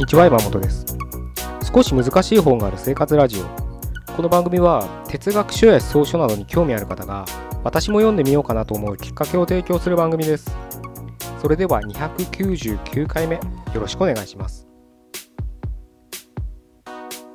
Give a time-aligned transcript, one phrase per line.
[0.00, 0.86] こんにちは山本です。
[1.74, 4.14] 少し難しい本がある生活ラジオ。
[4.14, 7.26] この番組は哲学書や思想書などに興味ある方が
[7.64, 10.56] 私も読んでみようかなと思うきっかけを提供する番組です。
[11.42, 13.42] それでは299回目よ
[13.74, 14.66] ろしくお願いします。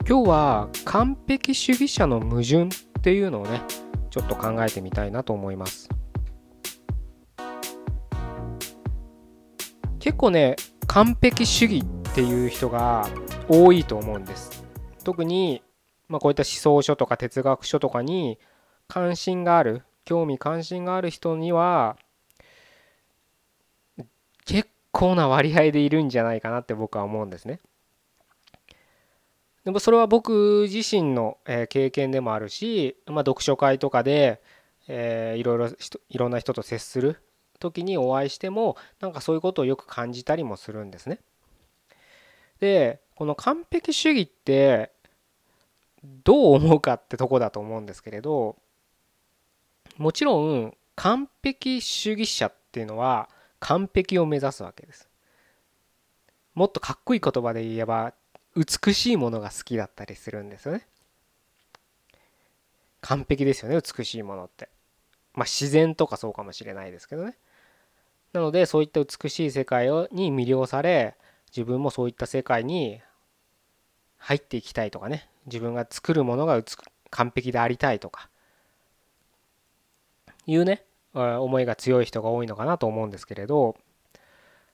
[0.10, 2.68] 今日は完璧主義者の矛盾っ
[3.04, 3.62] ていうのをね
[4.10, 5.88] ちょっと考えてみたいなと思います。
[10.00, 10.56] 結構ね
[10.88, 11.84] 完璧主義
[12.16, 13.10] っていう人が
[13.50, 14.64] 多いと思うんです
[15.04, 15.62] 特に、
[16.08, 18.40] まあ、こういった思想書とか哲学書とかに
[18.88, 21.98] 関心がある興味関心がある人には
[24.46, 27.60] 結構な割合でいるんじゃないかなって僕は思うんですね。
[29.66, 34.42] でもそれは僕自身の経験でもあるし、まあ、読書会とかで、
[34.88, 37.18] えー、いろいろいろんな人と接する
[37.60, 41.20] 時にお会いしてもなんかそういうことをよく感じたりもするんですね。
[42.60, 44.92] でこの完璧主義って
[46.24, 48.56] どう思うかってとこだと思うんですけれど
[49.98, 55.10] もちろん完璧主義者っていうのは完璧を目指すわけです。
[56.54, 58.14] もっとかっこいい言葉で言えば
[58.56, 60.88] 美しいものが好きだったりするんですよね。
[63.02, 64.70] 完璧ですよね美しいものって。
[65.34, 67.38] まあ自然とかそうかもしれないですけどね。
[68.34, 71.16] なのでそういった美しい世界に魅了され
[71.48, 73.02] 自分もそういった世界に
[74.18, 75.30] 入っていきたいとかね。
[75.46, 76.62] 自分が作るものが
[77.10, 78.30] 完璧でありたいとか。
[80.48, 83.76] いうね思いが強い人が多いのかなと思うんですけれど。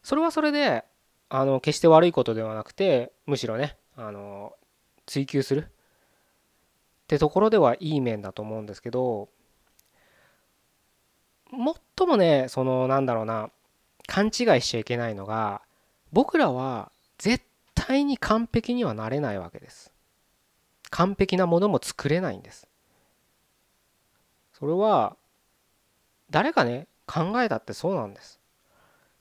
[0.04, 0.84] それはそれで
[1.30, 4.56] あの決して悪いことではなくてむしろねあの
[5.06, 5.62] 追求する。
[5.62, 5.68] っ
[7.08, 9.30] てところではいい面だと思うんですけど。
[11.98, 13.52] 最もねそのなんだろうな
[14.08, 15.62] 勘違いしちゃいけないのが
[16.12, 17.44] 僕らは絶
[17.76, 19.92] 対に完璧にはなれないわけです。
[20.90, 22.68] 完璧なものも作れないんです。
[24.54, 25.16] それは
[26.30, 28.40] 誰がね考えたってそうなんです。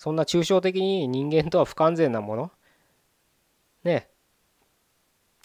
[0.01, 2.51] そんな抽象的に人間とは不完全なもの
[3.85, 4.09] ね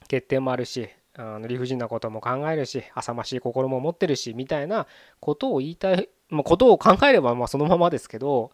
[0.03, 4.87] 欠点もあるしあの理不尽なことも考えるし浅ましい心も持ってるしみたいな
[5.19, 8.51] ことを言いたい、まあ、ことを考えればまあそのままですけど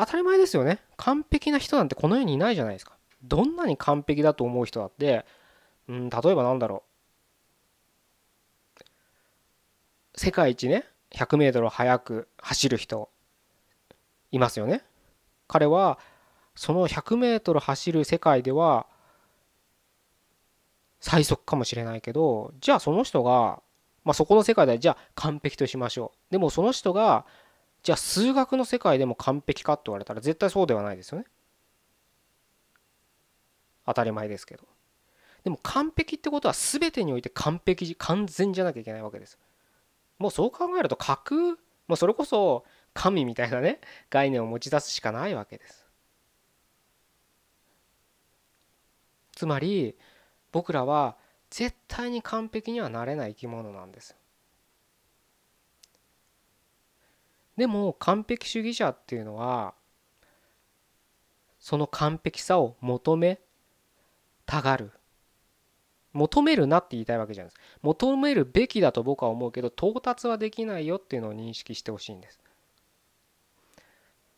[0.00, 0.80] 当たり前ですよね。
[0.96, 2.96] 完璧な人なんてこの世にいないじゃないですか。
[3.22, 5.26] どんなに完璧だと思う人だって
[5.88, 6.82] うん例えばなんだろ
[10.16, 10.18] う。
[10.18, 13.10] 世界一ね 100m 速く走る人
[14.32, 14.82] いますよね。
[15.48, 15.98] 彼は
[16.54, 18.86] その 100m 走る世界では
[21.00, 23.62] 最速かもしれないけどじゃあその人が
[24.04, 26.32] まあそこの世界ではじゃあ完璧としましょう。
[26.32, 27.26] でもその人が
[27.82, 31.24] じゃあ数学の世界でも完璧かって言われたら絶対そうではないですよね。
[33.86, 34.64] 当たり前ですけど。
[35.44, 39.38] でも完璧ってことは全てにおいて完璧完全じゃなきゃいけないわけです。
[40.18, 43.80] もうそう考えると架空もうそれこそ神みたいなね
[44.10, 45.86] 概念を持ち出すしかないわけです。
[49.32, 49.96] つまり
[50.52, 51.16] 僕らは
[51.48, 54.14] 絶対に完璧にはなれない生き物なんです。
[57.60, 59.74] でも完璧主義者っていうのは
[61.58, 63.38] その完璧さを求め
[64.46, 64.92] たがる。
[66.14, 67.60] 求めるなって言いたいわけじゃないです。
[67.82, 72.40] 求めるべきだと僕は思うけど到達はできないよっていうのを認識してほしいんです。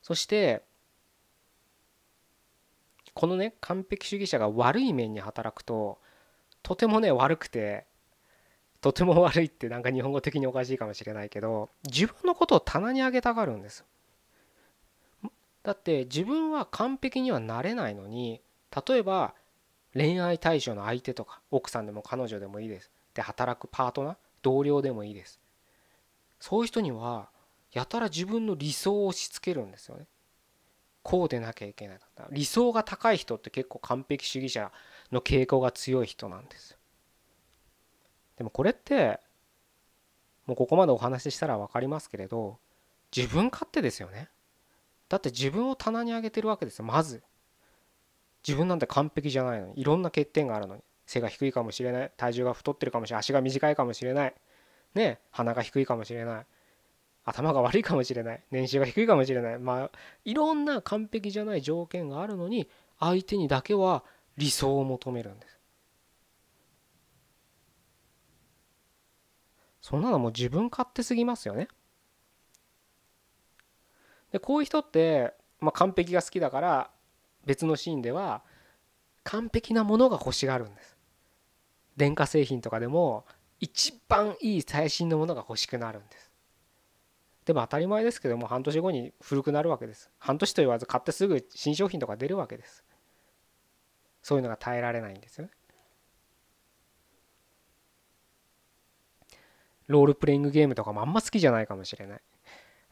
[0.02, 0.64] そして
[3.14, 6.00] このね完璧主義者が悪い面に働くと
[6.64, 7.86] とてもね悪くて
[8.82, 13.84] とても悪いってなんか日本語的におかしいかもしれないけど自分のことを棚に上げたがるんです。
[15.62, 18.43] だって自分は完璧にはなれないのに
[18.87, 19.34] 例えば
[19.94, 22.90] 恋愛対象の相手とか奥さんでも彼女でもいいです。
[23.14, 25.38] で働くパートナー同僚でもいいです。
[26.40, 27.28] そういう人には
[27.70, 30.06] やたら自分の理想を押し付けるんですよね。
[31.05, 31.99] こうでなきゃいけない
[32.31, 34.73] 理想が高い人って結構完璧主義者
[35.11, 36.76] の傾向が強い人なんです
[38.42, 39.20] でもこれって
[40.46, 42.58] もうここまでお話ししたら分かりますけれど
[43.16, 44.30] 自分勝手ですよね。
[45.08, 47.22] だって自分を棚に上げてるわけですよまず。
[48.46, 49.80] 自分なんて完璧じゃないのに。
[49.80, 50.82] いろんな欠点があるのに。
[51.06, 52.10] 背が低いかもしれない。
[52.16, 53.20] 体重が太ってるかもしれない。
[53.20, 54.34] 足が短いかもしれない。
[54.94, 56.46] ね鼻が低いかもしれない。
[57.24, 58.42] 頭が悪いかもしれない。
[58.50, 59.58] 年収が低いかもしれない。
[59.60, 59.90] まあ
[60.24, 62.68] いろんな完璧じゃない条件があるのに
[62.98, 64.02] 相手にだけは
[64.36, 65.62] 理想を求めるんです。
[69.82, 71.69] そんなのもう自分勝手すぎますよね。
[74.31, 76.90] でこういう人って、まあ、完璧が好きだから
[77.44, 78.43] 別のシーンでは
[79.25, 80.96] 完璧なものが欲しがるんです。
[81.96, 83.26] 電化製品とかでも
[83.61, 86.31] 一番いい最新のものが欲しくなるんです。
[87.44, 90.11] でも当たり前ですけども半年後に古くなるわけです。
[90.19, 92.85] 半年と言わず買ってすぐ新商品とか出るわけです。
[94.23, 95.50] そういうのが耐えられないんですよね。
[99.92, 102.20] ロールプレイングゲームとかもあんま好きじゃないかもしれない。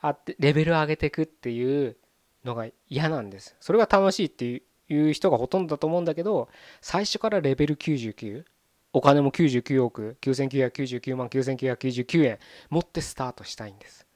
[0.00, 1.96] あってレベル上げていくっていう
[2.44, 3.56] のが嫌なんです。
[3.60, 6.48] それが楽しいっていう人がほとんどだと思うんだけど
[6.80, 8.44] 最初からレベル99
[8.92, 12.38] お金も99億9999万9999円
[12.70, 14.06] 持ってスタートしたいんです。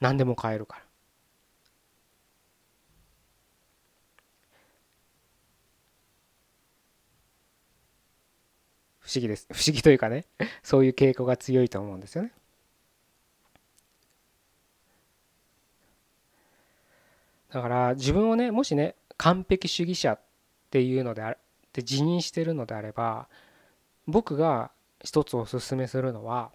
[0.00, 0.87] 何でも買えるから。
[9.08, 9.48] 不思議です。
[9.50, 10.26] 不思議というかね
[10.62, 12.32] そういう傾向が強いと思うんですよね。
[17.50, 20.20] だから自分をねもしね完璧主義者っ
[20.70, 21.38] ていうのであっ
[21.72, 23.28] て自認してるのであれば
[24.06, 24.70] 僕が
[25.02, 26.50] 一つおすすめするのは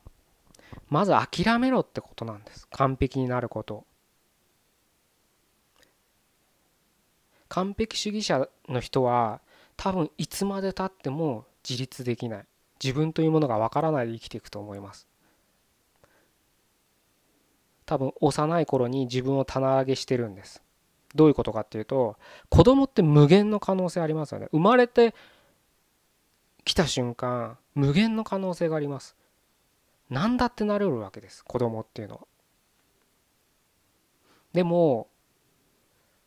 [0.90, 2.68] まず諦めろってことなんです。
[2.68, 3.84] 完璧になること。
[7.48, 9.42] 完璧主義者の人は
[9.76, 12.46] 多分いつまでたっても自立できない。
[12.84, 15.08] 自分というものがわからないで生きていくと思います。
[17.86, 20.64] 多分幼い頃に自分を棚上げしてるんです。
[21.16, 22.18] どういうことかっていうと
[22.50, 24.48] 子供って無限の可能性ありますよね。
[24.52, 25.14] 生まれて
[26.66, 29.16] 来た瞬間無限の可能性があります。
[30.10, 32.22] 何だってなれるわけです子供っていうのは。
[34.54, 35.08] でも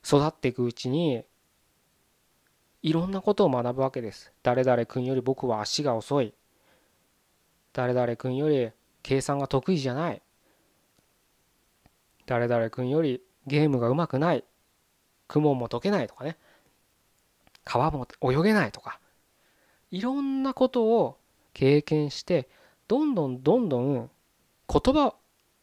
[0.05, 1.25] 育っていくうちに
[2.82, 4.32] いろんなことを学ぶわけです。
[4.43, 6.34] 誰々君より僕は足が遅い。
[7.73, 8.70] 誰々君より
[9.02, 10.23] 計算が得意じゃない。
[12.26, 14.44] 誰々君よりゲームがうまくない。
[15.28, 16.37] 雲も解けないとかね。
[17.64, 19.00] 川も泳げないとか。
[19.90, 21.19] いろんなことを
[21.52, 22.49] 経験して
[22.88, 24.11] どんどんどんどん
[24.69, 25.14] 言葉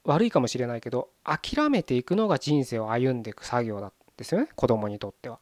[0.05, 4.49] 悪いかもしれないけど諦めていくのが人生を歩んでいく作業なんですよね。
[4.55, 5.39] 子供にとっては。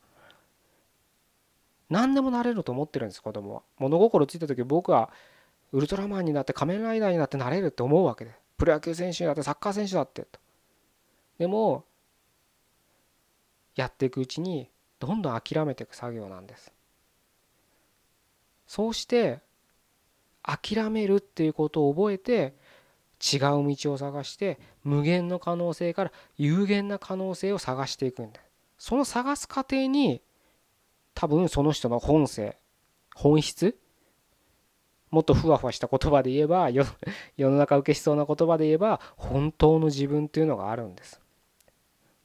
[1.91, 3.61] 何でもなれると思ってるんです子供は。
[3.77, 5.11] 物心ついた時僕は
[5.73, 10.39] ウルトラマンになって仮面ライダーになってなれるって思うわけでプロ野球選手になってサッカー選手だってと。
[11.37, 11.83] でも
[13.75, 16.71] やっていくうちにどんどん諦めていく作業なんです。
[18.67, 19.41] そうして
[20.43, 22.55] 諦めるっていうことを覚えて
[23.21, 28.39] 違う道を探して無限の可能性から有限な可能性を探していくんだ
[28.77, 30.21] その探す過程に
[31.13, 32.57] 多分その人の本性。
[33.15, 33.77] 本質？
[35.09, 36.69] もっとふわふわした言葉で言えば
[37.35, 41.19] 世の中受けしそうな言葉で言えば本当の自分っていうのがあるんです。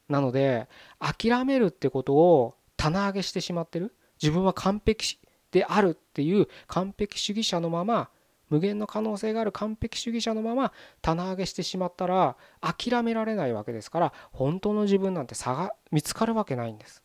[0.07, 0.69] なので
[0.99, 3.93] 諦めるってことを棚上げしてしまってる？
[4.21, 5.19] 自分は完璧
[5.51, 8.09] であるっていう完璧主義者のまま
[8.49, 17.03] 無限の可能性がある完璧主義者のまま棚上げしてしまったら諦められないわけですから本当の自分なんて差が見つかるわけないんです。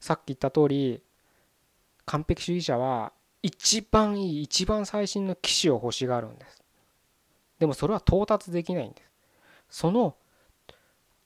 [0.00, 1.02] さっき言った通り
[2.04, 3.12] 完璧主義者は
[3.42, 6.62] 一番いい一番最新の機種を欲しがるんです。
[7.58, 9.08] でもそれは到達できないんです。
[9.70, 10.16] その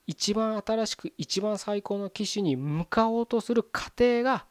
[0.06, 4.46] 一番新しく一番最高の機種に向かおうとする過程が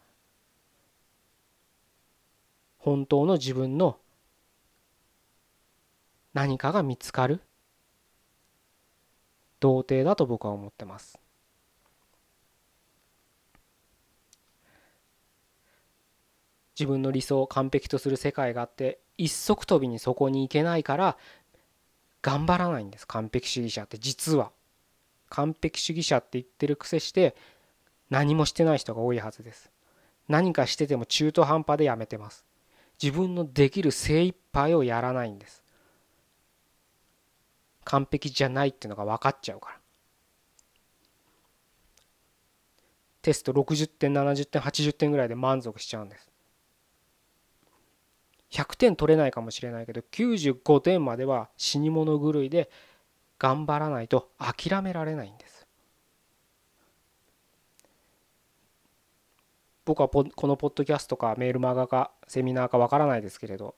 [2.77, 3.97] 本当の自分の
[6.33, 7.41] 何かが見つかる
[9.59, 11.19] 童貞だと僕は思ってます。
[16.79, 21.17] 自分の理想を完璧とする世界があって一足飛びにそこに行けないから
[22.21, 23.07] 頑張らないんです。
[23.07, 23.97] 完璧主義者って。
[23.97, 24.51] 実は。
[25.29, 27.35] 完璧主義者って言ってる癖して
[28.09, 29.71] 何もしてない人が多いはずです。
[30.27, 32.45] 何かしてても中途半端でやめてます。
[33.01, 35.63] 自分のできる精一杯をやらないんです。
[37.83, 39.79] 完璧じゃないっていうのが分かっちゃうから。
[43.21, 46.30] テスト60点70点80点ぐらいで満足しちゃうんです。
[48.51, 52.69] 100点取れないかもしれないけど95点までは死に物狂いで
[53.39, 55.65] 頑張らないと諦められないんです。
[59.83, 63.73] 僕はこのポッドキャストかメールマガかセミナーかわからないですけれど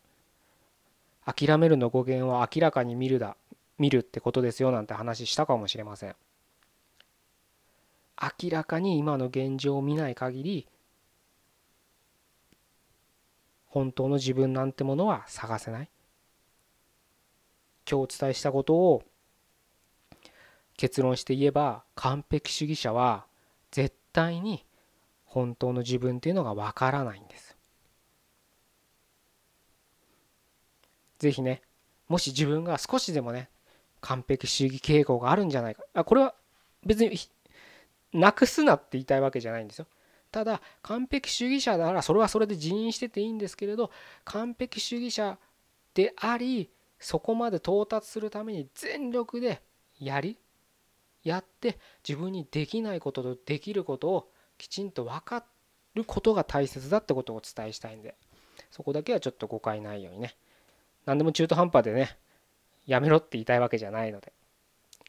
[1.25, 3.38] 諦めるの語源は明らかに見るだ
[3.80, 6.15] 見るってことですよなんて話したかもしれません。
[8.42, 10.68] 明らかに今の現状を見ない限り
[13.74, 15.89] 本当の自分なんてものは探せない。
[17.89, 19.03] 今日お伝えしたことを
[20.77, 23.25] 結論して言えば完璧主義者は
[23.72, 24.63] 絶対に
[25.25, 27.58] 本当の自分っていうのがわからないんです。
[31.18, 31.63] ぜひね
[32.08, 33.50] もし自分が少しでもね
[34.01, 35.82] 完璧主義傾向があるんじゃないか。
[35.96, 36.36] あこれは
[36.86, 37.18] 別に
[38.13, 39.88] なくすなって言いたいわけじゃないんですよ。
[40.34, 43.92] ただ完璧主義者ならそれはそれで辞任してていいんですけれど
[44.25, 45.38] 完璧主義者
[45.94, 49.62] でありそこまで到達するために全力で
[50.00, 50.40] やり
[51.24, 55.46] やって自分にできないこととできることをきちんと分か
[55.94, 58.16] ることが大切だってことをお伝えしたいんで
[58.72, 60.36] そこだけはちょっと誤解ないようにね。
[61.06, 62.18] 何でも中途半端でね
[62.88, 64.34] やめろって言いたいわけじゃないので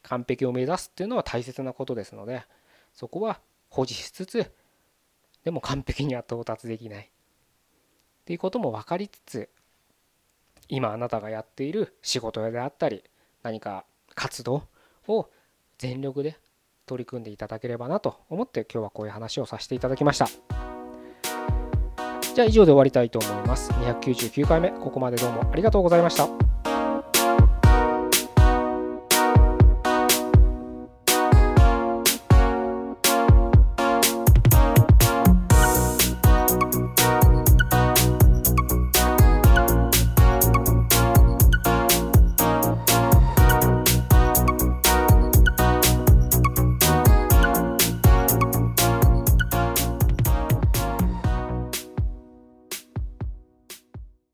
[0.03, 2.43] 完璧を目指すっていうのは大切なことですので
[2.93, 3.41] そこは
[3.71, 4.53] 保持しつつ
[5.45, 7.05] でも完璧には到達できない。
[7.05, 7.07] っ
[8.25, 9.51] ていうことも分かりつつ
[10.69, 13.05] 今あなたがやっている仕事であったり
[13.43, 13.85] 何か
[14.15, 14.65] 活動
[15.07, 15.29] を
[15.79, 16.39] 全力で
[16.87, 20.29] 取り組んでいただければなと思って今日はこういう話をさせていただきました。
[22.35, 23.71] じゃあ以上で終わりたいと思います。
[23.73, 26.44] 299回目ここまでどうもありがとうございました。